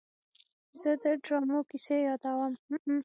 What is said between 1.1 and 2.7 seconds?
ډرامو کیسې یادوم.